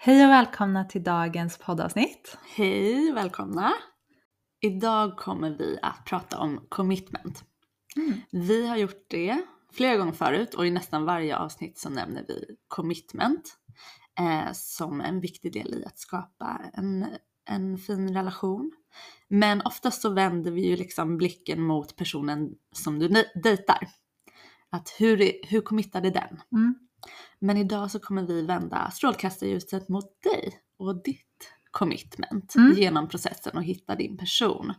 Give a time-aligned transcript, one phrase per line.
[0.00, 2.38] Hej och välkomna till dagens poddavsnitt.
[2.56, 3.72] Hej, välkomna!
[4.60, 7.44] Idag kommer vi att prata om commitment.
[7.96, 8.20] Mm.
[8.30, 12.56] Vi har gjort det flera gånger förut och i nästan varje avsnitt så nämner vi
[12.68, 13.56] commitment
[14.20, 17.06] eh, som en viktig del i att skapa en,
[17.50, 18.72] en fin relation.
[19.28, 23.88] Men oftast så vänder vi ju liksom blicken mot personen som du dejtar.
[24.70, 26.40] Att hur, hur committad är den?
[26.52, 26.87] Mm.
[27.38, 32.72] Men idag så kommer vi vända strålkastarljuset mot dig och ditt commitment Mm.
[32.72, 34.74] genom processen och hitta din person.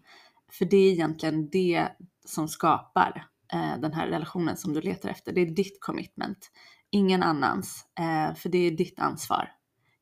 [0.52, 1.88] För det är egentligen det
[2.26, 5.32] som skapar eh, den här relationen som du letar efter.
[5.34, 6.52] Det är ditt commitment,
[6.90, 7.86] ingen annans.
[8.00, 9.52] Eh, för det är ditt ansvar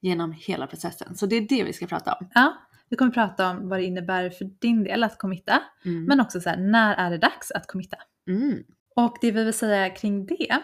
[0.01, 1.15] genom hela processen.
[1.15, 2.29] Så det är det vi ska prata om.
[2.33, 2.53] Ja,
[2.89, 6.03] vi kommer prata om vad det innebär för din del att committa, Mm.
[6.05, 7.97] men också så här, när är det dags att committa?
[8.27, 8.63] Mm.
[8.95, 10.57] Och det vi vill säga kring det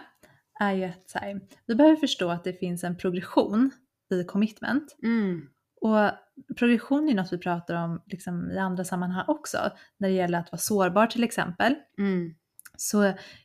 [0.59, 3.71] är ju att så här, vi behöver förstå att det finns en progression
[4.11, 4.95] i commitment.
[5.03, 5.47] Mm.
[5.81, 6.11] Och
[6.57, 9.57] progression är något vi pratar om liksom, i andra sammanhang också.
[9.97, 12.33] När det gäller att vara sårbar till exempel, Mm.
[12.77, 13.01] så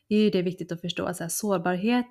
[0.07, 2.07] är ju det viktigt att förstå att så här, sårbarhet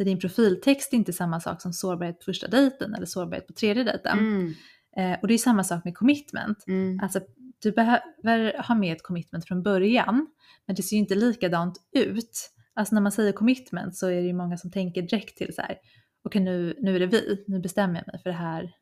[0.00, 3.52] i din profiltext är inte samma sak som sårbarhet på första dejten eller sårbarhet på
[3.52, 4.18] tredje dejten.
[4.18, 4.54] Mm.
[4.96, 6.64] Eh, och det är samma sak med commitment.
[6.66, 7.00] Mm.
[7.02, 7.20] Alltså
[7.62, 10.26] du behöver ha med ett commitment från början,
[10.66, 12.50] men det ser ju inte likadant ut.
[12.74, 15.62] Alltså när man säger commitment så är det ju många som tänker direkt till så
[15.62, 15.76] här,
[16.24, 18.72] okej nu, nu är det vi, nu bestämmer jag mig för det här,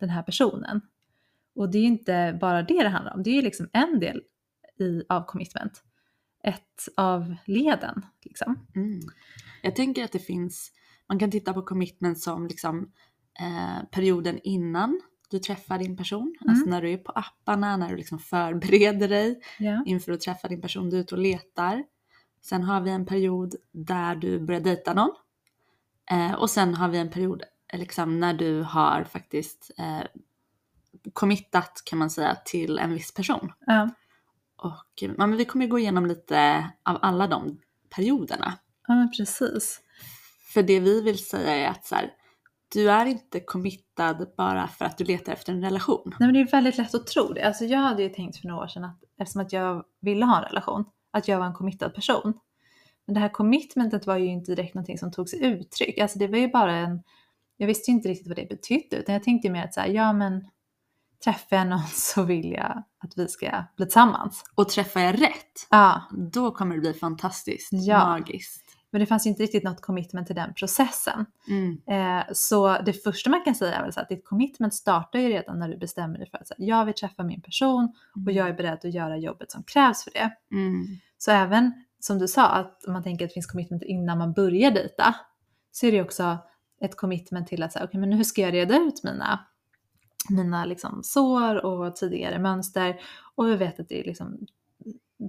[0.00, 0.80] den här personen.
[1.54, 4.00] Och det är ju inte bara det det handlar om, det är ju liksom en
[4.00, 4.22] del
[4.78, 5.82] i, av commitment.
[6.44, 8.66] Ett av leden liksom.
[8.76, 9.00] Mm.
[9.62, 10.72] Jag tänker att det finns,
[11.08, 12.92] man kan titta på commitment som liksom
[13.40, 15.00] eh, perioden innan
[15.30, 16.34] du träffar din person.
[16.40, 16.70] Alltså Mm.
[16.70, 19.82] när du är på apparna, när du liksom förbereder dig Ja.
[19.86, 21.84] inför att träffa din person, du är ute och letar.
[22.42, 25.10] Sen har vi en period där du börjar dejta någon.
[26.10, 27.42] Eh, och sen har vi en period
[27.72, 30.06] eh, liksom, när du har faktiskt eh,
[31.12, 33.52] committat kan man säga till en viss person.
[33.66, 33.90] Ja.
[34.56, 37.60] Och ja, men vi kommer gå igenom lite av alla de
[37.94, 38.58] perioderna.
[38.88, 39.80] ja, men precis.
[40.54, 42.10] För det vi vill säga är att så här,
[42.72, 46.14] du är inte committad bara för att du letar efter en relation.
[46.20, 47.42] Nej men det är väldigt lätt att tro det.
[47.42, 50.38] Alltså jag hade ju tänkt för några år sedan att eftersom att jag ville ha
[50.38, 52.32] en relation, att jag var en committad person.
[53.06, 55.98] Men det här commitmentet var ju inte direkt någonting som tog sig uttryck.
[55.98, 57.02] Alltså det var ju bara en,
[57.56, 59.88] jag visste ju inte riktigt vad det betydde utan jag tänkte mer att så här,
[59.88, 60.48] ja men
[61.24, 64.44] träffar jag någon så vill jag att vi ska bli tillsammans.
[64.54, 67.98] Och träffar jag rätt, Ja, då kommer det bli fantastiskt, Ja.
[68.06, 68.69] magiskt.
[68.90, 71.26] Men det fanns ju inte riktigt något commitment till den processen.
[71.48, 71.78] Mm.
[71.86, 75.28] Eh, så det första man kan säga är väl så att ditt commitment startar ju
[75.28, 77.94] redan när du bestämmer dig för att så här, jag vill träffa min person
[78.26, 80.30] och jag är beredd att göra jobbet som krävs för det.
[80.52, 80.84] Mm.
[81.18, 84.32] Så även som du sa, att om man tänker att det finns commitment innan man
[84.32, 85.14] börjar dejta,
[85.72, 86.38] så är det också
[86.80, 89.46] ett commitment till att säga, okej men hur ska jag reda ut mina,
[90.30, 93.00] mina liksom sår och tidigare mönster?
[93.34, 94.46] Och vi vet att det, liksom,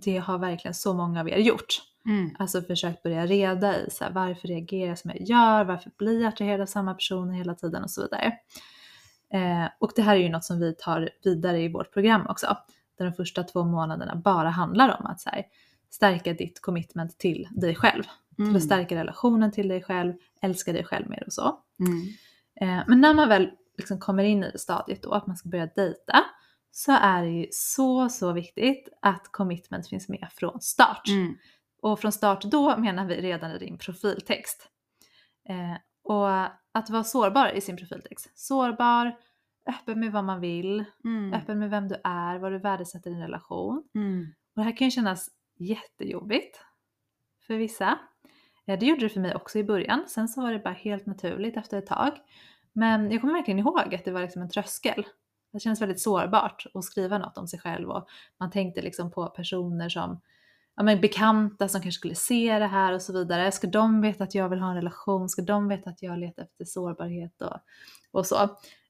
[0.03, 1.81] det har verkligen så många av er gjort.
[2.05, 2.35] Mm.
[2.39, 6.21] Alltså försökt börja reda i så här, varför reagerar jag som jag gör, varför blir
[6.21, 8.25] jag attraherad av samma personer hela tiden och så vidare.
[9.33, 12.57] Eh, och det här är ju något som vi tar vidare i vårt program också.
[12.97, 15.43] Där de första två månaderna bara handlar om att så här,
[15.89, 18.03] stärka ditt commitment till dig själv.
[18.35, 18.55] Till Mm.
[18.55, 21.59] att stärka relationen till dig själv, älska dig själv mer och så.
[21.79, 22.01] Mm.
[22.61, 25.65] Eh, men när man väl liksom kommer in i stadiet då, att man ska börja
[25.75, 26.23] dejta,
[26.71, 31.07] så är det ju så, så viktigt att commitment finns med från start.
[31.07, 31.35] Mm.
[31.81, 34.69] Och från start då menar vi redan i din profiltext.
[35.49, 36.29] Eh, och
[36.71, 38.31] att vara sårbar i sin profiltext.
[38.39, 39.17] Sårbar,
[39.65, 41.33] öppen med vad man vill, Mm.
[41.33, 43.83] öppen med vem du är, vad du värdesätter i din relation.
[43.95, 44.27] Mm.
[44.55, 46.59] Och det här kan ju kännas jättejobbigt
[47.47, 47.99] för vissa.
[48.65, 51.05] Eh, det gjorde det för mig också i början, sen så var det bara helt
[51.05, 52.11] naturligt efter ett tag.
[52.73, 55.07] Men jag kommer verkligen ihåg att det var liksom en tröskel.
[55.53, 59.27] Det känns väldigt sårbart att skriva något om sig själv och man tänkte liksom på
[59.27, 60.21] personer som
[60.81, 63.51] ja, men bekanta som kanske skulle se det här och så vidare.
[63.51, 65.29] Ska de veta att jag vill ha en relation?
[65.29, 67.57] Ska de veta att jag letar efter sårbarhet och,
[68.11, 68.43] och så?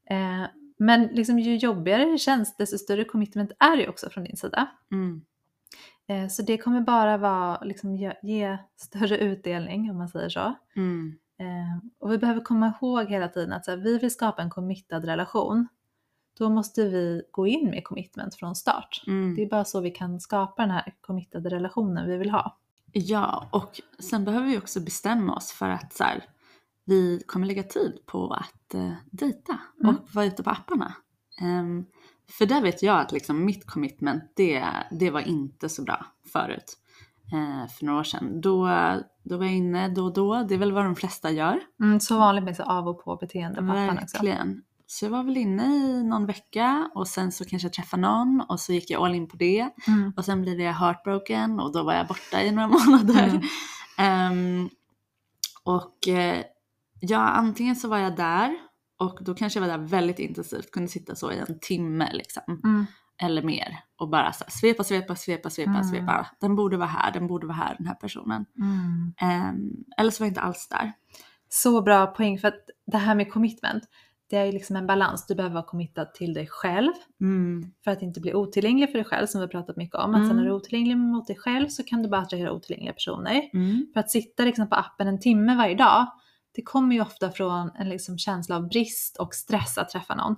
[0.10, 0.46] Eh,
[0.78, 4.68] men liksom ju jobbigare det känns, desto större commitment är det också från din sida.
[4.92, 5.22] Mm.
[6.08, 10.54] Eh, så det kommer bara vara, liksom, ge, ge större utdelning om man säger så.
[10.76, 11.18] Mm.
[11.40, 15.06] Eh, och vi behöver komma ihåg hela tiden att här, vi vill skapa en committad
[15.06, 15.68] relation.
[16.42, 19.04] Då måste vi gå in med commitment från start.
[19.08, 19.36] Mm.
[19.36, 22.58] Det är bara så vi kan skapa den här committade relationen vi vill ha.
[22.92, 26.26] Ja, och sen behöver vi också bestämma oss för att så här,
[26.86, 29.96] vi kommer lägga tid på att eh, dejta Mm.
[29.96, 30.94] och vara ute på apparna.
[31.42, 31.86] Ehm,
[32.38, 36.78] för där vet jag att liksom mitt commitment, det, det var inte så bra förut.
[37.34, 38.42] Eh, för några år sedan.
[38.42, 38.70] Då,
[39.24, 41.60] då var jag inne då och då, det är väl vad de flesta gör.
[41.80, 44.18] Mm, så vanligt med så av och på beteende på appan också.
[44.18, 44.64] Verkligen.
[44.92, 48.42] Så jag var väl inne i någon vecka och sen så kanske jag träffade någon
[48.50, 49.70] och så gick jag all in på det.
[49.88, 50.14] Mm.
[50.18, 53.28] Och sen blev jag heartbroken och då var jag borta i några månader.
[53.28, 53.42] Mm.
[53.98, 54.70] Ehm,
[55.64, 56.44] och eh,
[57.00, 58.58] ja, antingen så var jag där
[58.98, 62.62] och då kanske jag var där väldigt intensivt, kunde sitta så i en timme liksom.
[62.64, 62.86] Mm.
[63.22, 63.80] Eller mer.
[63.98, 65.84] Och bara så här, svepa, svepa, svepa, svepa, Mm.
[65.84, 66.28] svepa.
[66.42, 68.46] Den borde vara här, den borde vara här, den här personen.
[69.18, 70.94] Ehm, eller så var jag inte alls där.
[71.50, 73.84] Så bra poäng för att det här med commitment,
[74.32, 75.26] det är liksom en balans.
[75.28, 76.92] Du behöver vara committad till dig själv
[77.22, 77.72] Mm.
[77.84, 80.10] för att inte bli otillgänglig för dig själv som vi har pratat mycket om.
[80.16, 80.36] Att sen Mm.
[80.38, 83.50] när du är otillgänglig mot dig själv så kan du bara attrahera otillgängliga personer.
[83.54, 83.88] Mm.
[83.94, 86.08] För att sitta liksom på appen en timme varje dag,
[86.56, 90.36] det kommer ju ofta från en liksom känsla av brist och stress att träffa någon.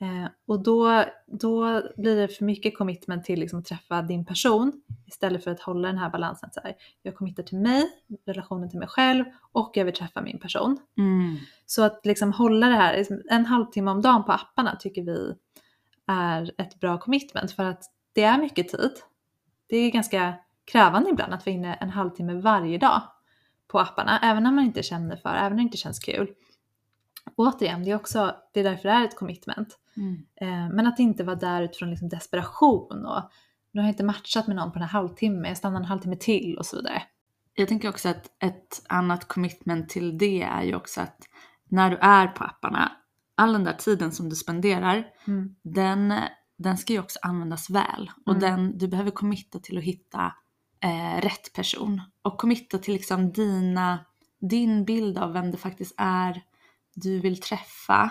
[0.00, 4.82] Eh, och då, då blir det för mycket commitment till liksom att träffa din person
[5.06, 6.50] istället för att hålla den här balansen.
[6.52, 7.84] Så här, jag committar till mig,
[8.26, 10.78] relationen till mig själv och jag vill träffa min person.
[10.98, 11.36] Mm.
[11.66, 15.34] Så att liksom hålla det här, liksom en halvtimme om dagen på apparna tycker vi
[16.06, 18.92] är ett bra commitment för att det är mycket tid.
[19.66, 23.02] Det är ganska krävande ibland att vara inne en halvtimme varje dag
[23.68, 26.34] på apparna, även när man inte känner för, även när det inte känns kul.
[27.36, 29.78] Återigen, det är också, det är därför det är ett commitment.
[29.96, 30.26] Mm.
[30.40, 33.30] Eh, men att inte vara där utifrån liksom desperation och
[33.72, 36.16] nu har jag inte matchat med någon på den här halvtimmen, jag stannar en halvtimme
[36.16, 37.02] till och så vidare.
[37.54, 41.18] Jag tänker också att ett annat commitment till det är ju också att
[41.68, 42.92] när du är på apparna,
[43.34, 45.54] all den där tiden som du spenderar, Mm.
[45.62, 46.14] den,
[46.58, 48.10] den ska ju också användas väl.
[48.26, 48.40] Och Mm.
[48.40, 50.32] den, du behöver committa till att hitta
[50.80, 52.00] eh, rätt person.
[52.22, 53.98] Och committa till liksom dina,
[54.40, 56.42] din bild av vem det faktiskt är
[56.96, 58.10] du vill träffa.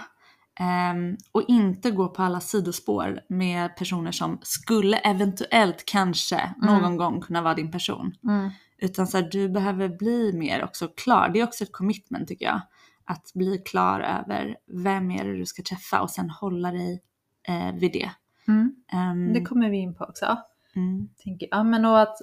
[0.60, 7.22] Ehm, och inte gå på alla sidospår med personer som skulle eventuellt kanske någon gång
[7.22, 8.14] kunna vara din person.
[8.24, 8.50] Mm.
[8.78, 11.30] Utan så här, du behöver bli mer också klar.
[11.30, 12.62] Det är också ett commitment tycker jag.
[13.06, 17.02] Att bli klar över vem är det du ska träffa och sen hålla dig
[17.48, 18.12] eh, vid det.
[18.48, 18.76] Mm.
[18.94, 20.38] Ehm, Det kommer vi in på också.
[20.76, 21.66] mm, tänker jag.
[21.66, 22.18] Men och att,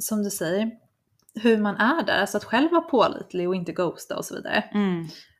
[0.00, 0.70] som du säger,
[1.34, 4.64] hur man är där, alltså att själv vara pålitlig och inte ghosta och så vidare.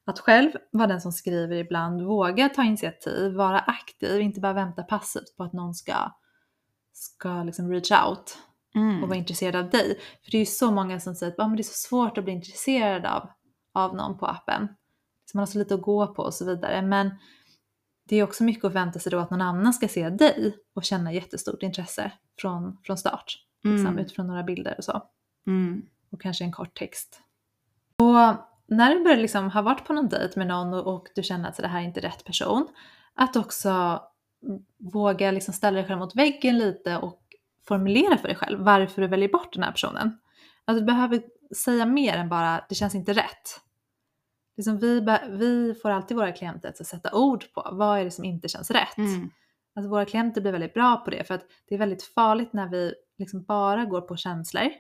[0.06, 4.52] Mm, Att själv vara den som skriver ibland, våga ta initiativ, vara aktiv, inte bara
[4.52, 6.12] vänta passivt på att någon ska,
[6.92, 8.38] ska liksom reach out
[8.74, 9.98] och mm, vara intresserad av dig.
[10.24, 12.18] För det är ju så många som säger att ah, men det är så svårt
[12.18, 13.28] att bli intresserad av,
[13.72, 14.68] av någon på appen.
[15.24, 16.82] Så man har så lite att gå på och så vidare.
[16.82, 17.10] Men
[18.08, 20.84] det är också mycket att vänta sig då att någon annan ska se dig och
[20.84, 23.38] känna jättestort intresse från, från start.
[23.64, 23.98] Liksom, Mm.
[23.98, 25.02] Utifrån några bilder och så.
[25.46, 27.20] mm, Och kanske en kort text.
[27.98, 31.22] Och när du börjar liksom ha varit på någon dejt med någon och, och du
[31.22, 32.68] känner att så det här är inte rätt person.
[33.14, 34.02] Att också
[34.92, 37.22] våga liksom ställa dig själv mot väggen lite och
[37.68, 40.18] formulera för dig själv varför du väljer bort den här personen.
[40.64, 41.22] Att du behöver
[41.64, 43.60] säga mer än bara det känns inte rätt.
[44.56, 48.24] Liksom vi, vi får alltid våra klienter att sätta ord på vad är det som
[48.24, 48.96] inte känns rätt.
[48.96, 49.30] mm,
[49.74, 52.68] Alltså våra klienter blir väldigt bra på det för att det är väldigt farligt när
[52.68, 54.70] vi liksom bara går på känslor.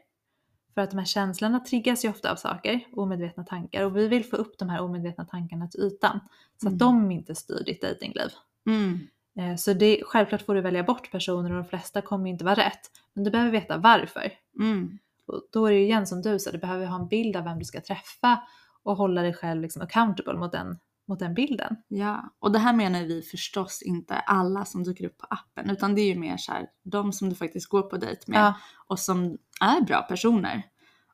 [0.74, 4.24] För att de här känslorna triggas ju ofta av saker, omedvetna tankar och vi vill
[4.24, 6.20] få upp de här omedvetna tankarna till ytan
[6.60, 6.78] så att Mm.
[6.78, 8.28] de inte styr ditt dejtingliv.
[8.66, 8.98] mm,
[9.38, 12.54] Eh, Så det, självklart får du välja bort personer och de flesta kommer inte vara
[12.54, 12.90] rätt.
[13.14, 14.32] Men du behöver veta varför.
[14.58, 17.36] mm, Och då är det ju igen som du sa, du behöver ha en bild
[17.36, 18.42] av vem du ska träffa
[18.82, 20.78] och hålla dig själv liksom accountable mot den,
[21.12, 21.76] mot den bilden.
[21.88, 25.94] Ja, och det här menar vi förstås inte alla som dyker upp på appen utan
[25.94, 28.54] det är ju mer så här, de som du faktiskt går på dejt med Ja,
[28.86, 30.62] och som är bra personer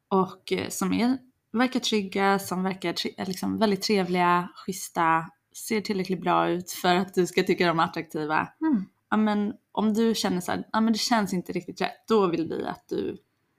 [0.08, 1.18] och eh, som är,
[1.52, 5.30] verkar trygga, som verkar liksom väldigt trevliga, schyssta,
[5.66, 8.48] ser tillräckligt bra ut för att du ska tycka de är attraktiva.
[8.60, 8.84] mm.
[9.10, 12.26] Ja, men om du känner så här, ja men det känns inte riktigt rätt, då
[12.26, 13.16] vill vi att du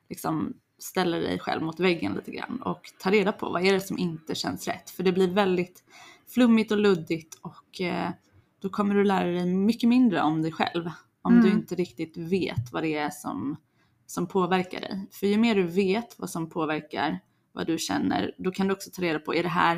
[0.09, 3.81] liksom ställer dig själv mot väggen lite grann och tar reda på vad är det
[3.81, 4.89] som inte känns rätt.
[4.89, 5.83] För det blir väldigt
[6.29, 8.09] flummigt och luddigt och eh,
[8.61, 10.89] då kommer du lära dig mycket mindre om dig själv.
[11.21, 11.45] Om Mm.
[11.45, 13.55] du inte riktigt vet vad det är som,
[14.05, 15.07] som påverkar dig.
[15.11, 17.19] För ju mer du vet vad som påverkar
[17.51, 19.75] vad du känner, då kan du också ta reda på, är det här,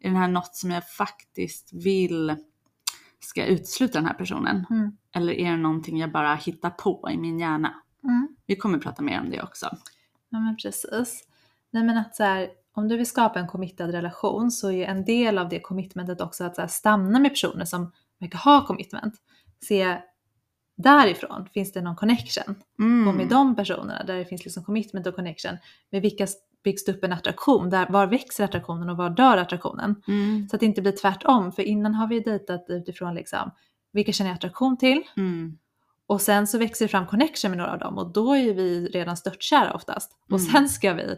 [0.00, 2.36] är det här något som jag faktiskt vill
[3.20, 4.66] ska utesluta den här personen?
[4.70, 4.96] Mm.
[5.14, 7.74] Eller är det någonting jag bara hittar på i min hjärna?
[8.04, 8.28] Mm.
[8.46, 9.76] Vi kommer prata mer om det också.
[10.28, 11.24] Ja men precis.
[11.70, 12.48] Nej men att så här,
[12.80, 16.44] om du vill skapa en committad relation så är en del av det commitmentet också
[16.44, 19.14] att här, stanna med personer som verkar ha commitment.
[19.68, 19.98] Se
[20.76, 22.54] därifrån, finns det någon connection?
[22.78, 23.08] Mm.
[23.08, 25.56] Och med de personerna där det finns liksom commitment och connection,
[25.90, 26.26] med vilka
[26.64, 27.70] byggs det upp en attraktion?
[27.70, 30.02] Där, var växer attraktionen och var dör attraktionen?
[30.08, 30.48] Mm.
[30.48, 33.50] Så att det inte blir tvärtom, för innan har vi dejtat utifrån liksom,
[33.92, 35.02] vilka känner jag attraktion till?
[35.16, 35.58] Mm.
[36.06, 38.86] Och sen så växer det fram connection med några av dem och då är vi
[38.86, 40.16] redan störtkära oftast.
[40.24, 40.52] Och Mm.
[40.52, 41.16] sen ska vi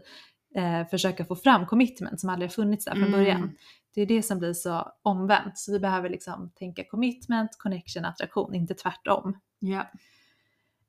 [0.54, 3.12] eh, försöka få fram commitment som aldrig har funnits där från Mm.
[3.12, 3.56] början.
[3.94, 5.58] Det är det som blir så omvänt.
[5.58, 9.38] Så vi behöver liksom tänka commitment, connection, attraktion, inte tvärtom.
[9.58, 9.90] Ja.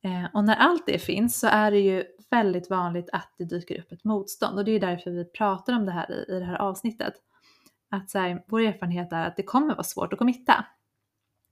[0.03, 3.79] Eh, och när allt det finns så är det ju väldigt vanligt att det dyker
[3.79, 6.45] upp ett motstånd och det är därför vi pratar om det här i, i det
[6.45, 7.13] här avsnittet.
[7.89, 10.65] Att så här, vår erfarenhet är att det kommer vara svårt att committa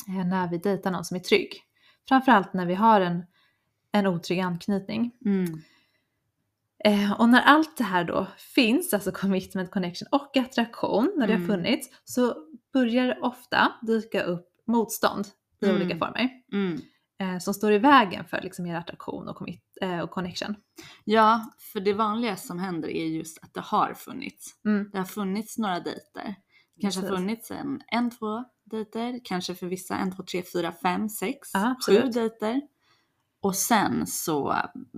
[0.08, 1.54] eh, när vi dejtar någon som är trygg.
[2.08, 3.26] Framförallt när vi har en,
[3.92, 5.12] en otrygg anknytning.
[5.26, 5.62] Mm.
[6.86, 11.34] Eh, och när allt det här då finns, alltså commitment, connection och attraktion, när det
[11.34, 11.50] Mm.
[11.50, 12.36] har funnits, så
[12.74, 15.28] börjar det ofta dyka upp motstånd
[15.62, 15.82] i Mm.
[15.82, 16.82] olika former Mm.
[17.20, 20.56] eh, som står i vägen för liksom er attraktion och, commit, eh, och connection.
[21.04, 24.56] Ja, för det vanliga som händer är just att det har funnits.
[24.66, 24.90] Mm.
[24.92, 26.36] Det har funnits några dejter.
[26.76, 30.72] Det kanske har funnits en, en, två dejter, kanske för vissa en, två, tre, fyra,
[30.82, 32.62] fem, sex, Ja, sju dejter.
[33.42, 34.56] Och sen så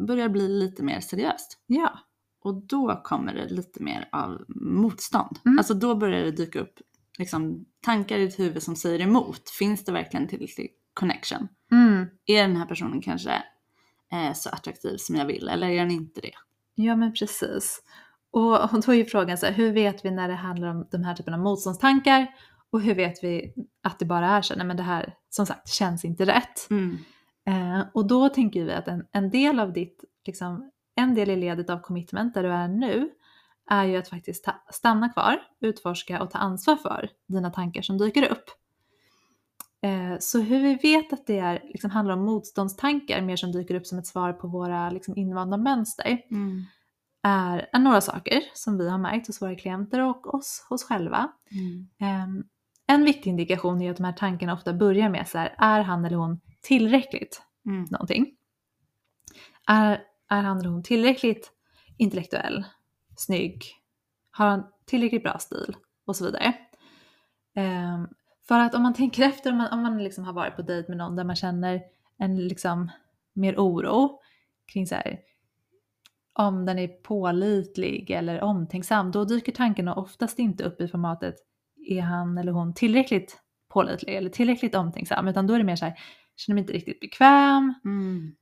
[0.08, 1.58] börjar det bli lite mer seriöst.
[1.68, 2.00] Ja,
[2.44, 5.40] Och då kommer det lite mer av motstånd.
[5.46, 5.58] Mm.
[5.58, 6.80] Alltså då börjar det dyka upp
[7.18, 9.50] liksom, tankar i ditt huvud som säger emot.
[9.50, 11.48] Finns det verkligen tillräcklig connection?
[11.72, 12.06] mm.
[12.26, 13.44] Är den här personen kanske
[14.12, 16.34] eh, så attraktiv som jag vill eller är den inte det?
[16.76, 17.82] ja men precis.
[18.32, 21.04] Och, då är ju frågan så här, hur vet vi när det handlar om de
[21.04, 22.28] här typen av motståndstankar
[22.72, 25.68] och hur vet vi att det bara är så, nej men det här som sagt
[25.68, 26.68] känns inte rätt.
[27.46, 31.36] Eh, och då tänker vi att en, en del av ditt, liksom, en del i
[31.36, 33.10] ledet av commitment där du är nu
[33.70, 37.98] är ju att faktiskt ta, stanna kvar, utforska och ta ansvar för dina tankar som
[37.98, 38.46] dyker upp.
[39.82, 43.76] Eh, så hur vi vet att det är, liksom, handlar om motståndstankar mer som dyker
[43.76, 46.64] upp som ett svar på våra liksom, invanda mönster Mm.
[47.24, 51.32] är, är några saker som vi har märkt hos våra klienter och oss hos själva.
[51.52, 51.88] Mm.
[52.00, 52.44] Ehm,
[52.88, 56.06] en viktig indikation är att de här tankarna ofta börjar med så här, är han
[56.06, 57.86] eller hon tillräckligt Mm.
[57.92, 58.36] någonting?
[59.68, 61.52] Är, är han eller hon tillräckligt
[61.98, 62.64] intellektuell,
[63.18, 63.64] snygg,
[64.32, 66.54] har han tillräckligt bra stil och så vidare.
[67.56, 68.08] Ehm,
[68.48, 70.90] för att om man tänker efter, om man, om man liksom har varit på dejt
[70.90, 71.82] med någon där man känner
[72.18, 72.92] en liksom
[73.34, 74.20] mer oro
[74.74, 75.20] kring så här,
[76.34, 81.36] om den är pålitlig eller omtänksam, då dyker tankarna oftast inte upp i formatet
[81.88, 85.86] är han eller hon tillräckligt pålitlig eller tillräckligt omtänksam, utan då är det mer så
[85.86, 86.00] här,
[86.36, 88.36] känner mig inte riktigt bekväm, Mm.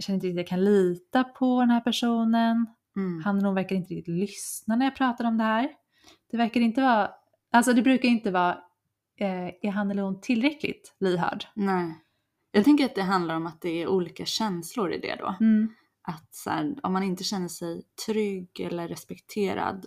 [0.00, 3.22] känner inte riktigt att jag kan lita på den här personen, Mm.
[3.24, 5.68] han eller hon verkar inte riktigt lyssna när jag pratar om det här.
[6.30, 7.10] Det verkar inte vara,
[7.52, 8.52] alltså det brukar inte vara,
[9.16, 11.44] eh, är han eller hon tillräckligt lyhörd?
[11.54, 11.94] Nej.
[12.52, 15.36] Jag tänker att det handlar om att det är olika känslor i det då.
[15.40, 15.68] Mm.
[16.02, 19.86] Att så här, om man inte känner sig trygg eller respekterad,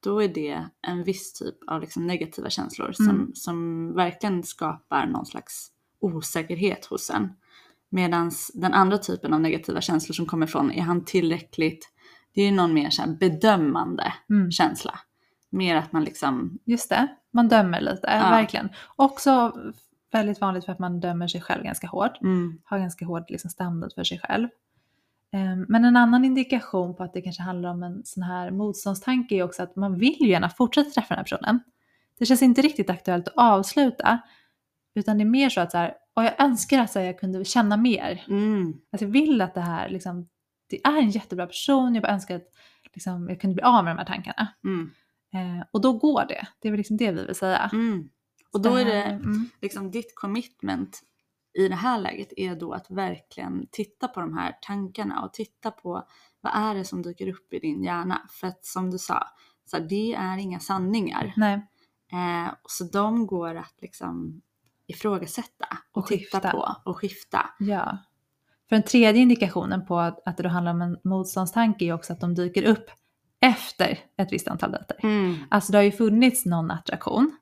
[0.00, 3.34] då är det en viss typ av liksom negativa känslor som, Mm.
[3.34, 7.32] som verkligen skapar någon slags osäkerhet hos en.
[7.90, 11.88] Medan den andra typen av negativa känslor som kommer från, är han tillräckligt,
[12.34, 14.50] det är ju någon mer så bedömande Mm.
[14.50, 14.98] känsla.
[15.50, 18.30] Mer att man liksom, Just det, man dömer lite, Ja.
[18.30, 18.68] verkligen.
[18.96, 19.52] Också
[20.12, 22.20] väldigt vanligt för att man dömer sig själv ganska hårt.
[22.22, 24.48] mm, har ganska hård liksom, standard för sig själv.
[25.32, 29.34] Ehm, Men en annan indikation på att det kanske handlar om en sån här motståndstanke
[29.34, 31.60] är också att man vill ju gärna fortsätta träffa den här personen.
[32.18, 34.18] Det känns inte riktigt aktuellt att avsluta,
[34.94, 37.44] utan det är mer så att så här, och jag önskar att här, jag kunde
[37.44, 38.24] känna mer.
[38.28, 40.28] mm, Alltså jag vill att det här, liksom,
[40.70, 42.48] det är en jättebra person, jag bara önskar att
[42.94, 44.48] liksom, jag kunde bli av med de här tankarna.
[44.64, 44.90] mm,
[45.32, 47.70] Eh, och då går det, det är väl liksom det vi vill säga.
[47.72, 48.08] mm.
[48.52, 49.48] Och då är det, Mm.
[49.60, 51.00] liksom ditt commitment
[51.58, 55.70] i det här läget är då att verkligen titta på de här tankarna och titta
[55.70, 56.02] på
[56.40, 58.28] vad är det som dyker upp i din hjärna.
[58.30, 59.24] För att som du sa,
[59.64, 61.32] så här, det är inga sanningar.
[61.36, 61.60] Nej,
[62.12, 64.42] Eh, så de går att liksom
[64.88, 66.50] ifrågasätta och, Och titta skifta.
[66.50, 67.50] på och skifta.
[67.58, 67.98] Ja.
[68.68, 72.12] För den tredje indikationen på att, att det då handlar om en motståndstanke är också
[72.12, 72.90] att de dyker upp
[73.40, 74.96] efter ett visst antal dejter.
[75.50, 77.36] Alltså det har ju funnits någon attraktion.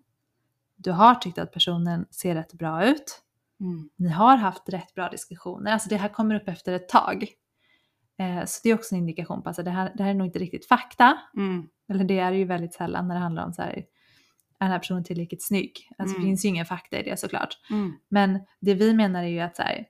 [0.76, 3.22] Du har tyckt att personen ser rätt bra ut.
[3.60, 3.88] Mm.
[3.96, 5.72] Ni har haft rätt bra diskussioner.
[5.72, 7.26] Alltså det här kommer upp efter ett tag.
[8.18, 10.14] Eh, så det är också en indikation på att alltså det, här, det här är
[10.14, 11.18] nog inte riktigt fakta.
[11.36, 11.68] Mm.
[11.88, 13.84] Eller det är ju väldigt sällan när det handlar om så här,
[14.58, 15.90] är den här personen tillräckligt snygg?
[15.98, 16.22] Alltså Mm.
[16.22, 17.58] det finns ju ingen fakta i det såklart.
[17.70, 17.92] Mm.
[18.08, 19.86] Men det vi menar är ju att så här,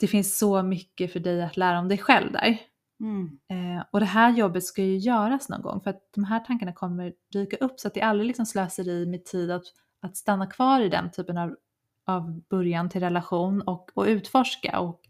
[0.00, 2.58] det finns så mycket för dig att lära om dig själv där.
[3.00, 3.38] Mm.
[3.48, 6.72] Eh, och det här jobbet ska ju göras någon gång för att de här tankarna
[6.72, 9.64] kommer dyka upp så att det är aldrig liksom slöseri med tid att,
[10.00, 11.56] att stanna kvar i den typen av,
[12.04, 15.00] av början till relation och, och utforska och,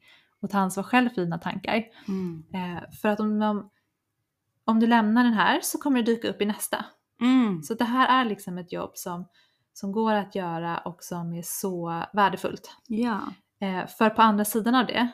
[0.40, 1.85] och ta ansvar själv för dina tankar.
[2.09, 2.45] Mm.
[2.55, 3.71] Eh, för att om, om,
[4.64, 6.85] om du lämnar den här så kommer det dyka upp i nästa.
[7.20, 7.62] Mm.
[7.62, 9.28] Så det här är liksom ett jobb som,
[9.73, 12.76] som går att göra och som är så värdefullt.
[12.88, 13.20] Ja.
[13.61, 15.08] Eh, för på andra sidan av det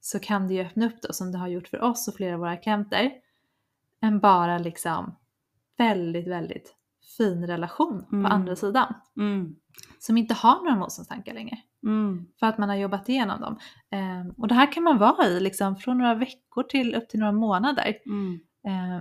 [0.00, 2.34] så kan det ju öppna upp då, som det har gjort för oss och flera
[2.34, 3.12] av våra klienter,
[4.00, 5.14] en bara liksom
[5.78, 6.74] väldigt, väldigt
[7.16, 8.24] fin relation Mm.
[8.24, 8.94] på andra sidan.
[9.16, 9.56] Mm.
[9.98, 11.58] Som inte har några motståndstankar längre.
[11.82, 12.26] Mm.
[12.40, 13.58] För att man har jobbat igenom dem.
[13.90, 17.20] Eh, och det här kan man vara i liksom från några veckor till upp till
[17.20, 17.86] några månader.
[18.66, 19.00] Eh,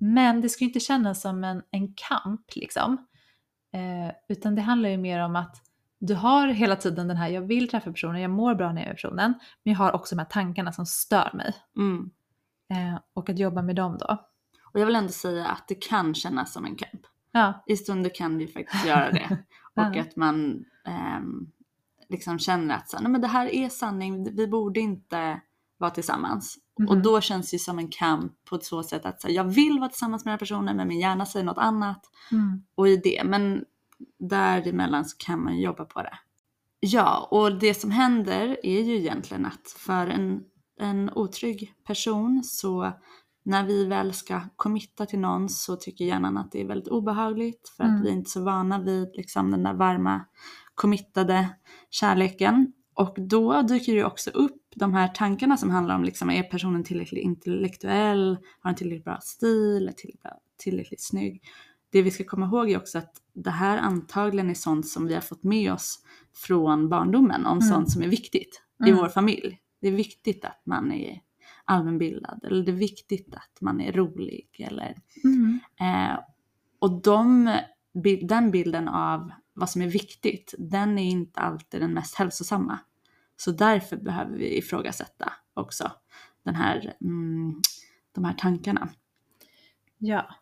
[0.00, 3.06] men det ska ju inte kännas som en, en kamp liksom.
[3.72, 5.62] Eh, utan det handlar ju mer om att
[6.00, 8.90] du har hela tiden den här, jag vill träffa personen, jag mår bra när jag
[8.90, 11.54] är personen, men jag har också de här tankarna som stör mig.
[11.76, 12.10] Mm.
[12.70, 14.18] Eh, och att jobba med dem då.
[14.72, 17.06] Och jag vill ändå säga att det kan kännas som en kamp.
[17.32, 19.38] Ja, I stunder kan ju faktiskt göra det.
[19.74, 21.50] och att man ehm,
[22.08, 25.40] liksom känner att så, nej, men det här är sanning, vi borde inte
[25.78, 26.58] vara tillsammans.
[26.88, 27.02] Och Mhm.
[27.02, 29.78] då känns det ju som en kamp på ett så sätt att så, jag vill
[29.78, 32.00] vara tillsammans med den här personen men min hjärna säger något annat.
[32.32, 32.62] mm.
[32.74, 33.64] Och i det, men
[34.18, 36.18] däremellan så kan man jobba på det.
[36.80, 40.40] Ja, och det som händer är ju egentligen att för en,
[40.80, 42.92] en otrygg person så
[43.42, 47.68] när vi väl ska committa till någon så tycker hjärnan att det är väldigt obehagligt
[47.76, 47.96] för Mm.
[47.96, 50.24] att vi är inte så vana vid liksom den där varma
[50.74, 51.48] committade
[51.90, 52.72] kärleken.
[52.94, 56.84] Och då dyker ju också upp de här tankarna som handlar om liksom, är personen
[56.84, 61.42] tillräckligt intellektuell, har en tillräckligt bra stil, är tillräckligt, tillräckligt snygg.
[61.92, 65.14] Det vi ska komma ihåg är också att det här antagligen är sånt som vi
[65.14, 65.98] har fått med oss
[66.34, 67.68] från barndomen om Mm.
[67.68, 68.96] sånt som är viktigt i Mm.
[69.00, 69.58] vår familj.
[69.80, 71.20] Det är viktigt att man är
[71.64, 75.60] allmänbildad eller det är viktigt att man är rolig eller Mm.
[75.80, 76.18] Eh,
[76.78, 77.56] och de,
[78.22, 82.78] den bilden av vad som är viktigt, den är inte alltid den mest hälsosamma.
[83.40, 85.92] Så därför behöver vi ifrågasätta också
[86.44, 87.60] den här, mm,
[88.14, 88.88] de här tankarna.
[89.98, 90.34] Ja,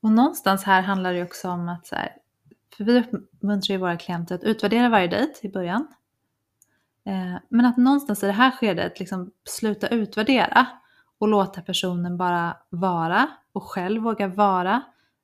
[0.00, 2.16] och någonstans här handlar det också om att så här,
[2.76, 5.86] för vi uppmuntrar ju våra klienter att utvärdera varje dejt i början.
[7.04, 10.66] Eh, men att någonstans i det här skedet liksom sluta utvärdera
[11.18, 14.82] och låta personen bara vara och själv våga vara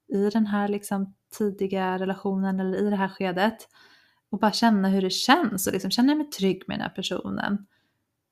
[0.08, 3.68] i den här liksom tidiga relationen eller i det här skedet.
[4.30, 7.66] Och bara känna hur det känns och liksom känna mig trygg med den här personen.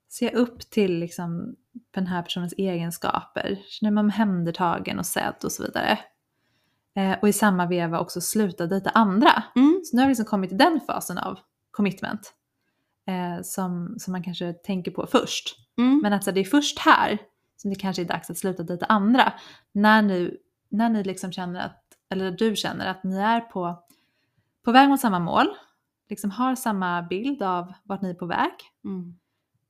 [0.09, 1.57] Se upp till liksom
[1.95, 3.59] den här personens egenskaper.
[3.69, 5.99] Känner mig omhändertagen och sedd och så vidare.
[6.97, 9.43] Eh, och i samma veva också sluta dejta andra.
[9.57, 9.81] Mm.
[9.85, 11.39] Så nu har vi liksom kommit till den fasen av
[11.71, 12.33] commitment.
[13.09, 15.57] Eh, som, som man kanske tänker på först.
[15.79, 16.01] Mm.
[16.03, 17.19] Men alltså det är först här
[17.57, 19.33] som det kanske är dags att sluta dejta andra.
[19.73, 20.37] När ni,
[20.69, 23.85] när ni liksom känner att, eller du känner att ni är på,
[24.65, 25.47] på väg mot samma mål.
[26.09, 28.53] Liksom har samma bild av vart ni är på väg.
[28.85, 29.15] Mm.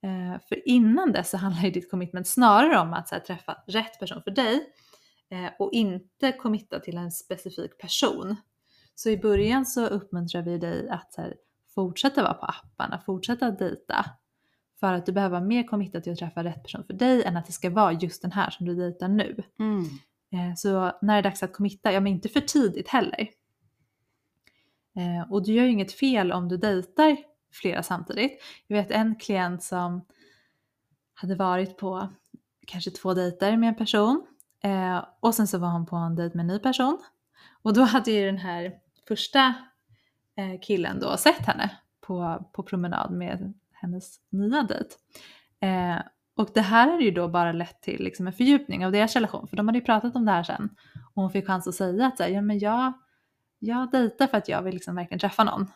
[0.03, 3.99] Eh, för innan dess så handlar ju ditt commitment snarare om att här, träffa rätt
[3.99, 4.73] person för dig
[5.31, 8.37] eh, och inte committa till en specifik person.
[8.95, 11.35] Så i början så uppmuntrar vi dig att här,
[11.75, 14.05] fortsätta vara på apparna, fortsätta dejta.
[14.81, 17.37] För att du behöver vara mer committad till att träffa rätt person för dig än
[17.37, 19.43] att det ska vara just den här som du dejtar nu.
[19.59, 19.85] Mm.
[20.33, 23.29] Eh, Så när det är dags att committa, ja men inte för tidigt heller.
[24.97, 27.17] Eh, Och du gör ju inget fel om du dejtar
[27.53, 28.43] flera samtidigt.
[28.67, 30.05] Jag vet en klient som
[31.15, 32.09] hade varit på
[32.67, 34.27] kanske två dejter med en person
[34.63, 36.99] eh, och sen så var hon på en dejt med en ny person.
[37.63, 38.73] Och då hade ju den här
[39.09, 39.55] första
[40.37, 44.91] eh, killen då sett henne på, på promenad med hennes nya dejt.
[45.61, 46.03] Eh,
[46.37, 49.49] och det här har ju då bara lett till liksom en fördjupning av deras relation,
[49.49, 50.71] för de hade ju pratat om det här sen.
[51.15, 52.93] Och hon fick chans att säga att så här, ja, men jag,
[53.59, 55.67] jag dejtar för att jag vill liksom verkligen träffa någon.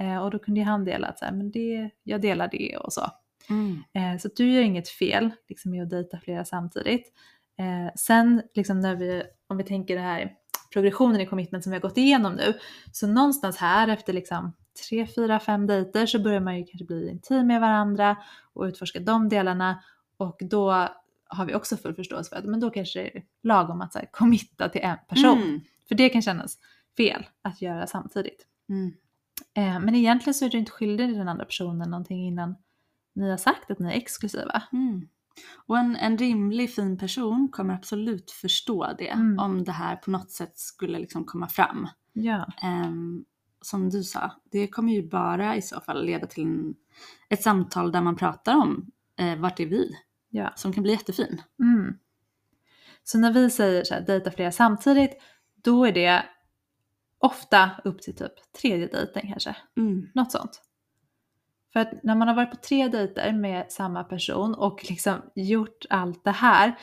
[0.00, 2.76] Eh, och då kunde ju han dela att så här, men det, jag delar det
[2.76, 3.10] och så.
[3.50, 3.82] Mm.
[3.92, 7.12] Eh, så du gör inget fel liksom, med att dejta flera samtidigt.
[7.58, 10.32] Eh, sen liksom när vi, om vi tänker det här
[10.72, 12.54] progressionen i commitment som vi har gått igenom nu,
[12.92, 14.52] så någonstans här efter liksom
[14.88, 18.16] tre, fyra, fem dejter så börjar man ju kanske bli intim med varandra
[18.52, 19.82] och utforska de delarna
[20.16, 20.88] och då
[21.28, 23.98] har vi också full förståelse för att men då kanske det är lagom att så
[23.98, 25.42] här, committa till en person.
[25.42, 25.60] Mm.
[25.88, 26.58] För det kan kännas
[26.96, 28.46] fel att göra samtidigt.
[28.68, 28.92] Mm.
[29.54, 32.56] Eh, men egentligen så är du inte skyldig den andra personen någonting innan
[33.14, 34.62] ni har sagt att ni är exklusiva.
[34.72, 35.08] Mm.
[35.66, 39.38] Och en, en rimlig fin person kommer absolut förstå det Mm.
[39.38, 41.88] om det här på något sätt skulle liksom komma fram.
[42.12, 42.46] Ja.
[42.62, 43.24] Ehm,
[43.60, 46.74] som du sa, det kommer ju bara i så fall leda till en,
[47.28, 49.90] ett samtal där man pratar om eh, vart är vi?
[50.30, 50.52] Ja.
[50.56, 51.42] Som kan bli jättefin.
[51.60, 51.98] Mm.
[53.04, 55.22] Så när vi säger så här, dejta flera samtidigt,
[55.62, 56.24] då är det
[57.18, 59.56] ofta upp till typ tredje dejten kanske.
[59.76, 60.08] Mm.
[60.14, 60.62] Något sånt.
[61.72, 65.84] För att när man har varit på tre dejter med samma person och liksom gjort
[65.90, 66.78] allt det här,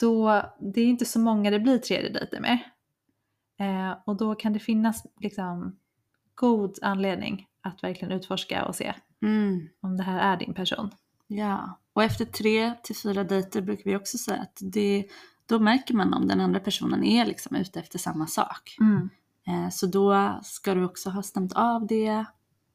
[0.00, 2.58] då det är inte så många det blir tredje dejter med.
[3.60, 5.78] Eh, och då kan det finnas liksom
[6.34, 9.68] god anledning att verkligen utforska och se Mm.
[9.80, 10.90] om det här är din person.
[11.26, 15.06] Ja, och efter tre till fyra dejter brukar vi också säga att det,
[15.46, 18.76] då märker man om den andra personen är liksom ute efter samma sak.
[18.80, 19.08] Eh,
[19.72, 22.24] Så då ska du också ha stämt av det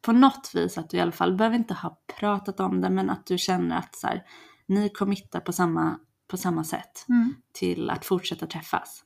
[0.01, 3.09] på något vis att du i alla fall behöver inte ha pratat om det men
[3.09, 4.23] att du känner att så här,
[4.67, 7.35] ni committar på samma, på samma sätt Mm.
[7.53, 9.03] till att fortsätta träffas.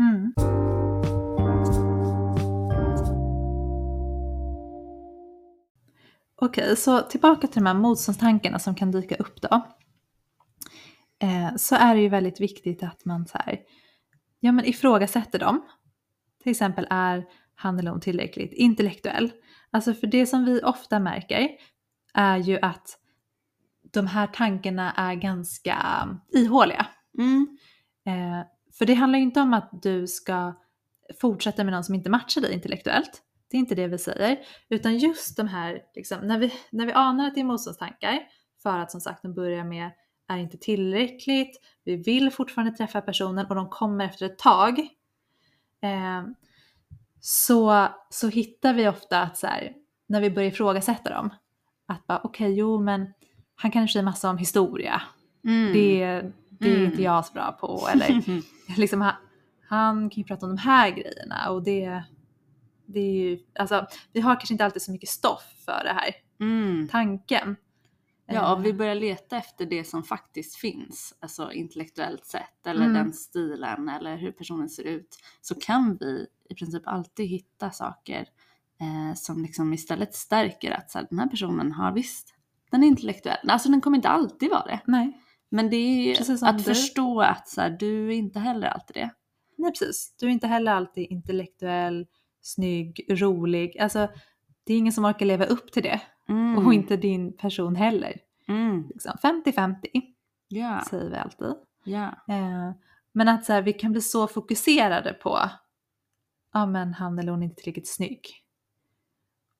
[0.00, 0.32] Mm.
[6.40, 9.66] Okej, så tillbaka till de här motståndstankarna som kan dyka upp då.
[11.22, 13.58] Eh, så är det ju väldigt viktigt att man så här,
[14.40, 15.62] ja, men ifrågasätter dem.
[16.48, 19.32] Till exempel är han eller hon tillräckligt intellektuell?
[19.70, 21.48] Alltså för det som vi ofta märker
[22.14, 22.98] är ju att
[23.92, 25.78] de här tankarna är ganska
[26.32, 26.86] ihåliga.
[27.18, 27.58] Mm.
[28.06, 28.46] Eh,
[28.78, 30.54] för det handlar ju inte om att du ska
[31.20, 33.22] fortsätta med någon som inte matchar dig intellektuellt.
[33.50, 34.38] Det är inte det vi säger.
[34.68, 38.18] Utan just de här, liksom, när, vi, när vi anar att det är motståndstankar,
[38.62, 39.90] för att som sagt de börjar med
[40.28, 44.88] är inte tillräckligt, vi vill fortfarande träffa personen och de kommer efter ett tag.
[45.82, 46.22] Eh,
[47.20, 49.72] så, så hittar vi ofta att så här,
[50.06, 51.30] när vi börjar ifrågasätta dem,
[51.86, 53.12] att bara okej, jo men
[53.56, 55.02] han kanske säger massa om historia.
[55.44, 55.72] Mm.
[55.72, 56.04] Det,
[56.48, 56.90] det är Mm.
[56.90, 57.88] inte jag så bra på.
[57.92, 58.22] Eller
[58.78, 59.14] liksom, han,
[59.68, 62.02] han kan ju prata om de här grejerna och det,
[62.86, 66.14] det är ju, alltså vi har kanske inte alltid så mycket stoff för det här.
[66.40, 66.88] mm.
[66.88, 67.56] Tanken.
[68.34, 72.94] Ja, Eh, vi börjar leta efter det som faktiskt finns, alltså intellektuellt sett, eller Mm.
[72.94, 78.28] den stilen, eller hur personen ser ut, så kan vi i princip alltid hitta saker
[78.80, 82.34] eh, som liksom istället stärker att så här, den här personen har visst,
[82.70, 83.50] den är intellektuell.
[83.50, 86.64] Alltså den kommer inte alltid vara det, Nej, men det är att du.
[86.64, 89.10] förstå att så här, du är inte heller alltid det.
[89.56, 90.14] nej precis.
[90.18, 92.06] Du är inte heller alltid intellektuell,
[92.40, 93.78] snygg, rolig.
[93.78, 94.08] Alltså
[94.64, 96.00] det är ingen som orkar leva upp till det.
[96.28, 96.66] Mm.
[96.66, 98.20] Och inte din person heller.
[98.48, 98.88] Mm.
[98.88, 99.76] Liksom 50-50
[100.48, 101.54] Ja, säger vi alltid.
[101.84, 102.06] ja.
[102.28, 102.70] Eh,
[103.12, 105.38] men att så här, vi kan bli så fokuserade på
[106.52, 108.26] ja men han eller hon är inte tillräckligt snygg.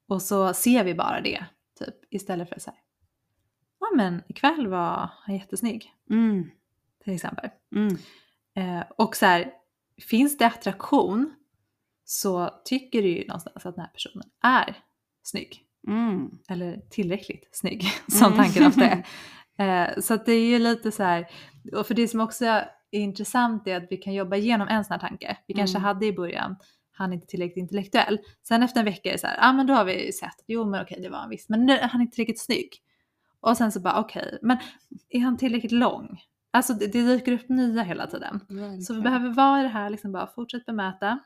[0.09, 1.45] Och så ser vi bara det
[1.79, 2.77] typ istället för att säga
[3.81, 6.51] ja men ikväll var han jättesnygg Mm.
[7.05, 7.51] till exempel.
[7.75, 7.97] Mm.
[8.55, 9.53] Eh, och så här,
[10.11, 11.35] finns det attraktion
[12.05, 14.77] så tycker du ju någonstans att den här personen är
[15.23, 15.65] snygg.
[15.87, 16.31] Mm.
[16.49, 18.39] Eller tillräckligt snygg, som Mm.
[18.39, 19.07] tanken ofta är.
[19.61, 21.27] Eh, så det är ju lite så här,
[21.77, 24.93] och för det som också är intressant är att vi kan jobba igenom en sån
[24.93, 25.37] här tanke.
[25.47, 25.85] Vi kanske Mm.
[25.87, 26.57] hade i början,
[26.93, 28.19] han är inte tillräckligt intellektuell.
[28.49, 30.45] Sen efter en vecka är det så här, ja ah, men då har vi sett,
[30.47, 32.69] jo men okej det var han visst, men nu, han är inte tillräckligt snygg.
[33.41, 34.57] Och sen så bara okej, men
[35.09, 36.21] är han tillräckligt lång?
[36.51, 38.41] Alltså det, det dyker upp nya hela tiden.
[38.49, 39.03] Så vi Verkligen.
[39.03, 41.19] behöver vara i det här, liksom bara fortsätt bemöta.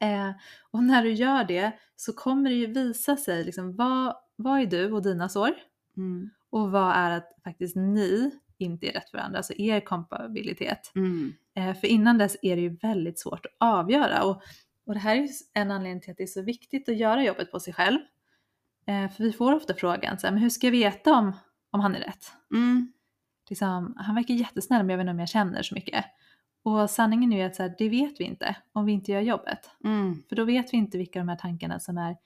[0.00, 0.30] Eh,
[0.70, 4.66] och när du gör det så kommer det ju visa sig liksom, vad, vad är
[4.66, 5.50] du och dina sår
[5.96, 6.30] Mm.
[6.50, 10.92] och vad är att faktiskt ni inte är rätt för varandra, alltså er kompabilitet.
[10.94, 11.32] Mm.
[11.54, 14.42] Eh, för innan dess är det ju väldigt svårt att avgöra och,
[14.86, 17.24] och det här är ju en anledning till att det är så viktigt att göra
[17.24, 17.98] jobbet på sig själv.
[18.86, 21.32] Eh, för vi får ofta frågan, så här, men hur ska jag veta om,
[21.70, 22.32] om han är rätt?
[22.54, 22.92] Mm.
[23.48, 26.04] liksom, han verkar jättesnäll men jag vet inte om jag känner så mycket.
[26.62, 29.20] Och sanningen är ju att så här, det vet vi inte om vi inte gör
[29.20, 29.70] jobbet.
[29.84, 30.22] Mm.
[30.28, 32.16] För då vet vi inte vilka de här tankarna som är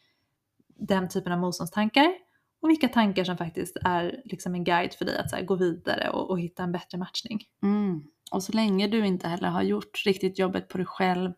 [0.66, 2.14] den typen av motståndstankar
[2.60, 5.54] och vilka tankar som faktiskt är liksom en guide för dig att så här, gå
[5.54, 7.40] vidare och, och hitta en bättre matchning.
[7.62, 8.02] Mm.
[8.32, 11.32] Och så länge du inte heller har gjort riktigt jobbet på dig själv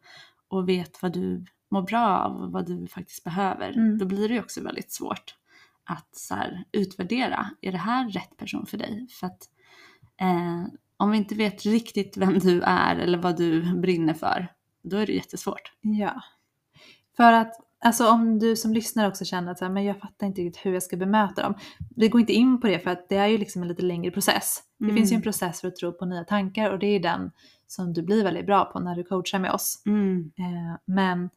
[0.48, 3.98] och vet vad du mår bra av och vad du faktiskt behöver, Mm.
[3.98, 5.34] då blir det ju också väldigt svårt
[5.84, 9.08] att så här, utvärdera, är det här rätt person för dig?
[9.10, 9.48] För att
[10.20, 10.64] eh,
[10.96, 14.48] om vi inte vet riktigt vem du är eller vad du brinner för,
[14.82, 15.72] då är det jättesvårt.
[15.80, 16.22] Ja.
[17.16, 17.52] För att
[17.84, 20.66] alltså om du som lyssnar också känner att så här, men jag fattar inte riktigt
[20.66, 21.54] hur jag ska bemöta dem.
[21.96, 24.10] Vi går inte in på det för att det är ju liksom en lite längre
[24.10, 24.62] process.
[24.78, 24.96] Det Mm.
[24.96, 27.30] finns ju en process för att tro på nya tankar och det är den
[27.66, 29.82] som du blir väldigt bra på när du coachar med oss.
[29.86, 30.32] Mm.
[30.38, 31.30] Eh, men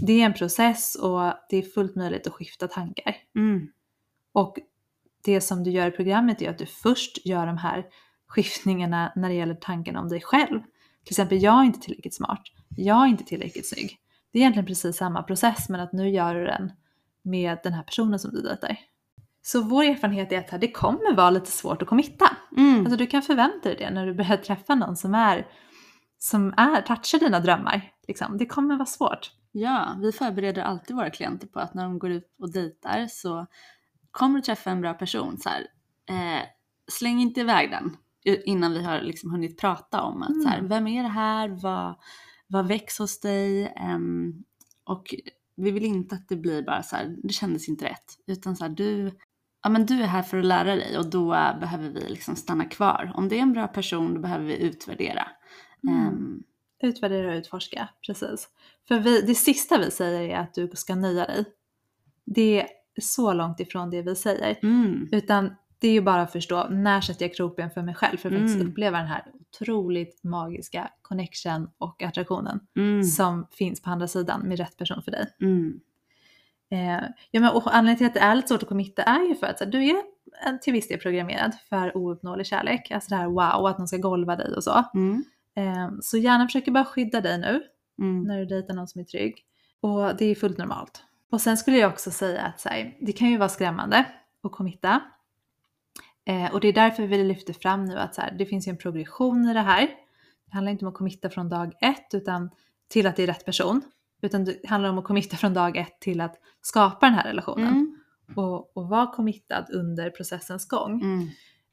[0.00, 3.16] det är en process och det är fullt möjligt att skifta tankar.
[3.36, 3.68] Mm.
[4.32, 4.56] Och
[5.24, 7.86] det som du gör i programmet är att du först gör de här
[8.28, 10.60] skiftningarna när det gäller tankarna om dig själv.
[11.04, 12.42] Till exempel, jag är inte tillräckligt smart.
[12.76, 13.98] Jag är inte tillräckligt snygg.
[14.32, 16.72] Det är egentligen precis samma process men att nu gör du den
[17.22, 18.76] med den här personen som du dejtar.
[19.42, 22.36] Så vår erfarenhet är att det kommer vara lite svårt att committa.
[22.56, 22.80] Mm.
[22.80, 25.46] Alltså du kan förvänta dig det när du börjar träffa någon som är,
[26.18, 27.92] som är, touchar dina drömmar.
[28.08, 28.38] Liksom.
[28.38, 29.32] Det kommer vara svårt.
[29.52, 33.46] Ja, vi förbereder alltid våra klienter på att när de går ut och dejtar så
[34.10, 35.38] kommer du träffa en bra person.
[35.38, 35.66] Så här,
[36.08, 36.42] eh,
[36.90, 37.96] släng inte iväg den
[38.36, 40.68] innan vi har liksom hunnit prata om att så här, Mm.
[40.68, 41.94] vem är det här, vad,
[42.46, 43.66] vad väcks hos dig?
[43.76, 44.34] Ehm,
[44.84, 45.14] och
[45.56, 48.16] vi vill inte att det blir bara så här, det kändes inte rätt.
[48.26, 49.10] Utan så här, du,
[49.62, 51.28] ja, men du är här för att lära dig och då
[51.60, 53.12] behöver vi liksom stanna kvar.
[53.14, 55.28] Om det är en bra person då behöver vi utvärdera.
[55.88, 56.06] Mm.
[56.06, 56.42] Ehm,
[56.82, 58.48] Utvärdera och utforska, precis.
[58.88, 61.44] För vi, det sista vi säger är att du ska nöja dig.
[62.24, 62.68] Det är
[63.00, 64.58] så långt ifrån det vi säger.
[64.62, 68.16] mm, Utan det är ju bara att förstå, när sätter jag krokben för mig själv
[68.16, 68.68] för att faktiskt Mm.
[68.68, 74.58] uppleva den här otroligt magiska connection och attraktionen mm, som finns på andra sidan med
[74.58, 75.26] rätt person för dig.
[75.40, 75.80] mm,
[76.70, 79.34] Eh, ja, men, och anledningen till att det är lite svårt att committa är ju
[79.34, 82.90] för att här, du är till viss del programmerad för ouppnåelig kärlek.
[82.90, 84.84] Alltså det här wow, att någon ska golva dig och så.
[84.94, 85.24] mm,
[85.56, 87.62] Eh, så gärna försöker bara skydda dig nu
[87.98, 88.22] mm.
[88.22, 89.34] när du dejtar någon som är trygg.
[89.80, 91.02] Och det är fullt normalt.
[91.32, 94.04] Och sen skulle jag också säga att här, det kan ju vara skrämmande
[94.42, 95.00] att committa.
[96.28, 98.70] Eh, och det är därför vi lyfter fram nu att så här, det finns ju
[98.70, 99.80] en progression i det här.
[100.46, 102.50] Det handlar inte om att committa från dag ett utan
[102.88, 103.82] till att det är rätt person.
[104.22, 107.66] Utan det handlar om att committa från dag ett till att skapa den här relationen.
[107.68, 107.96] Mm,
[108.36, 111.00] Och, och vara committad under processens gång.
[111.02, 111.28] mm,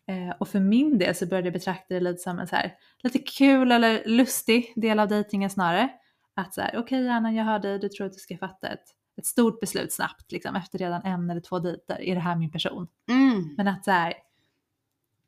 [0.08, 2.74] Eh, och för min del så började jag betrakta det lite som en så här,
[3.04, 5.89] lite kul eller lustig del av dejtingen snarare.
[6.36, 8.84] Att så här, okej Anna jag hör dig, du tror att du ska fatta ett,
[9.18, 12.02] ett stort beslut snabbt liksom, efter redan en eller två dejter.
[12.02, 12.88] Är det här min person?
[13.10, 14.13] mm, Men att så här,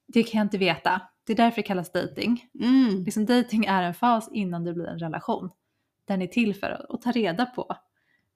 [0.07, 1.01] det kan jag inte veta.
[1.23, 2.45] Det är därför det kallas dejting.
[2.59, 3.03] mm.
[3.03, 5.49] Liksom dejting är en fas innan det blir en relation.
[6.05, 7.75] Den är till för att, att ta reda på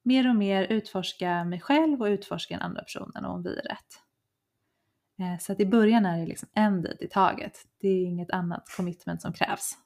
[0.04, 3.64] mer och mer, utforska mig själv och utforska den andra personen och om vi är
[3.64, 4.02] rätt.
[5.20, 7.58] Eh, Så att i början är det liksom en dejt i taget.
[7.82, 9.78] Det är inget annat commitment som krävs.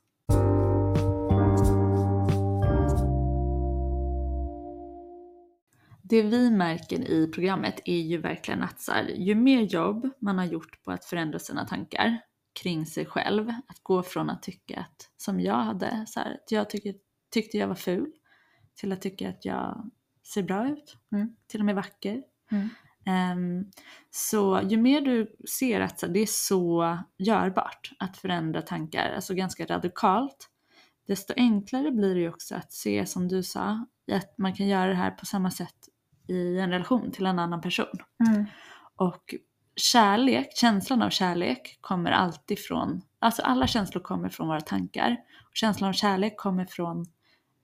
[6.09, 10.37] Det vi märker i programmet är ju verkligen att så här, ju mer jobb man
[10.37, 12.19] har gjort på att förändra sina tankar
[12.61, 16.51] kring sig själv, att gå från att tycka att, som jag hade, så här, att
[16.51, 16.95] jag tycker,
[17.33, 18.11] tyckte jag var ful,
[18.75, 19.91] till att tycka att jag
[20.33, 21.35] ser bra ut, Mm.
[21.47, 22.23] till och med vacker.
[22.51, 22.69] Mm.
[23.05, 23.71] Ehm,
[24.11, 29.33] så ju mer du ser att så det är så görbart att förändra tankar, alltså
[29.33, 30.49] ganska radikalt,
[31.07, 34.87] desto enklare blir det ju också att se som du sa, att man kan göra
[34.87, 35.89] det här på samma sätt
[36.27, 37.97] i en relation till en annan person.
[38.95, 39.35] Och
[39.75, 45.17] kärlek, känslan av kärlek kommer alltid från, alltså alla känslor kommer från våra tankar.
[45.49, 47.05] Och känslan av kärlek kommer från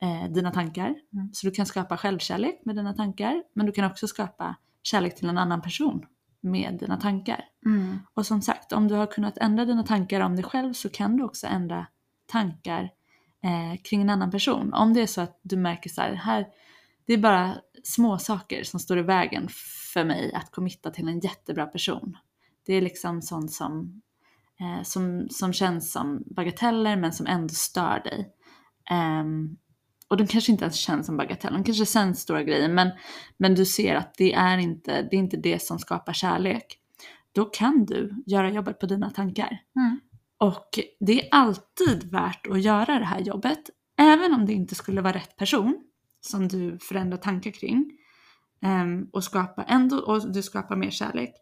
[0.01, 0.95] eh, dina tankar.
[1.13, 1.29] Mm.
[1.33, 5.29] Så du kan skapa självkärlek med dina tankar, men du kan också skapa kärlek till
[5.29, 6.05] en annan person
[6.41, 7.45] med dina tankar.
[7.65, 7.99] Mm.
[8.13, 11.17] Och som sagt, om du har kunnat ändra dina tankar om dig själv så kan
[11.17, 11.87] du också ändra
[12.25, 12.83] tankar
[13.43, 14.73] eh, kring en annan person.
[14.73, 16.47] Om det är så att du märker så här, här
[17.05, 19.47] det är bara små saker som står i vägen
[19.93, 22.17] för mig att committa till en jättebra person.
[22.65, 24.01] Det är liksom sånt som,
[24.59, 28.29] eh, som, som känns som bagateller men som ändå stör dig.
[28.89, 29.57] Ehm,
[30.07, 32.89] och de kanske inte ens känns som bagateller, de kanske känns stora grejer men,
[33.37, 36.77] men du ser att det är, inte, det är inte det som skapar kärlek.
[37.31, 39.61] Då kan du göra jobbet på dina tankar.
[39.75, 39.99] Mm.
[40.37, 43.59] Och det är alltid värt att göra det här jobbet,
[43.97, 45.90] även om det inte skulle vara rätt person
[46.21, 47.91] som du förändrar tankar kring
[48.61, 51.33] ehm, och, skapa ändå, och du skapar mer kärlek.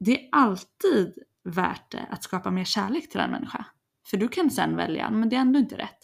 [0.00, 3.66] Det är alltid värt det att skapa mer kärlek till en människa.
[4.06, 5.98] För du kan sen välja, men det är ändå inte rätt.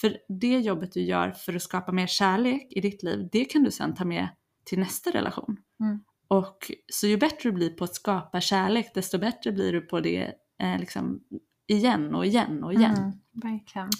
[0.00, 3.62] För det jobbet du gör för att skapa mer kärlek i ditt liv, det kan
[3.62, 4.28] du sen ta med
[4.64, 5.56] till nästa relation.
[5.80, 6.00] Mm.
[6.28, 10.00] Och så ju bättre du blir på att skapa kärlek, desto bättre blir du på
[10.00, 11.20] det eh, liksom
[11.66, 12.96] igen och igen och igen.
[12.96, 13.12] Mm.
[13.32, 13.90] Verkligen.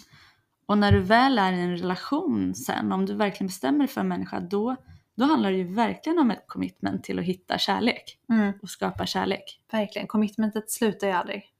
[0.66, 4.00] Och när du väl är i en relation sen, om du verkligen bestämmer dig för
[4.00, 4.76] en människa, då,
[5.14, 8.52] då handlar det ju verkligen om ett commitment till att hitta kärlek Mm.
[8.62, 9.60] och skapa kärlek.
[9.72, 10.08] Verkligen.
[10.08, 11.50] Commitmentet slutar ju aldrig.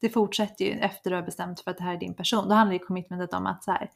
[0.00, 2.48] Det fortsätter ju efter du har bestämt för att det här är din person.
[2.48, 3.90] Då handlar ju commitmentet om att, så här,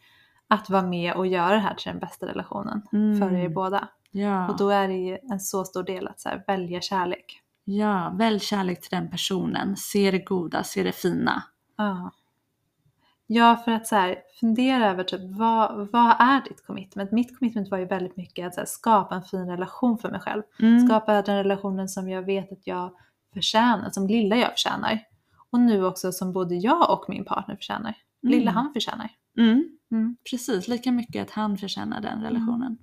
[0.48, 3.18] att vara med och göra det här till den bästa relationen Mm.
[3.20, 3.88] för er båda.
[4.10, 4.48] Ja.
[4.48, 7.40] Och då är det ju en så stor del att så här, välja kärlek.
[7.64, 9.76] ja, välj kärlek till den personen.
[9.76, 11.42] Se det goda, se det fina.
[11.76, 12.10] Ja.
[13.30, 17.12] Ja, för att så här, fundera över typ, vad, vad är ditt commitment?
[17.12, 20.20] Mitt commitment var ju väldigt mycket att så här, skapa en fin relation för mig
[20.20, 20.42] själv.
[20.60, 20.86] Mm.
[20.86, 22.92] Skapa den relationen som jag vet att jag
[23.34, 25.00] förtjänar, som lilla jag förtjänar.
[25.50, 27.96] Och nu också som både jag och min partner förtjänar.
[28.22, 28.54] Lilla Mm.
[28.54, 29.10] han förtjänar.
[29.38, 29.64] Mm.
[29.90, 30.16] Mm.
[30.30, 32.78] Precis, lika mycket att han förtjänar den relationen.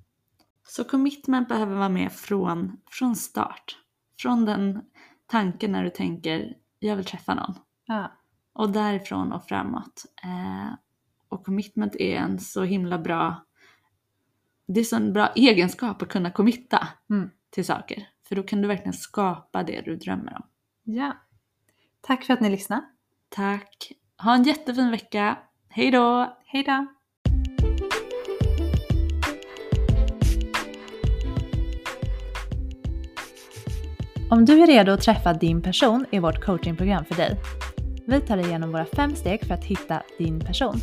[0.67, 3.77] Så commitment behöver vara med från, från start.
[4.19, 4.81] Från den
[5.25, 7.53] tanken när du tänker jag vill träffa någon.
[7.85, 8.11] Ja.
[8.55, 10.05] Och därifrån och framåt.
[10.23, 10.73] Eh,
[11.29, 13.45] och commitment är en så himla bra,
[14.67, 17.29] det är så en bra egenskap att kunna committa Mm.
[17.49, 18.07] till saker.
[18.27, 20.43] För då kan du verkligen skapa det du drömmer om.
[20.95, 21.13] ja.
[22.01, 22.85] Tack för att ni lyssnade.
[23.29, 23.91] Tack!
[24.17, 25.37] Ha en jättefin vecka.
[25.69, 26.37] Hej då!
[26.45, 26.87] Hej då!
[34.29, 37.37] Om du är redo att träffa din person är vårt coachingprogram för dig.
[38.07, 40.75] Vi tar dig igenom våra fem steg för att hitta din person.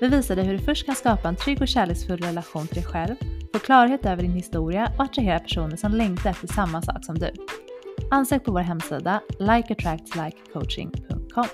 [0.00, 2.84] Vi visar dig hur du först kan skapa en trygg och kärleksfull relation till dig
[2.84, 3.14] själv,
[3.52, 7.30] få klarhet över din historia och attrahera personer som längtar efter samma sak som du.
[8.10, 11.46] Ansök på vår hemsida likeattractslikecoaching.com.